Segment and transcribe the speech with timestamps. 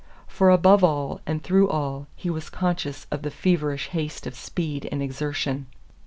[0.25, 4.89] For above all and through all he was conscious of the feverish haste of speed
[4.91, 5.67] and exertion.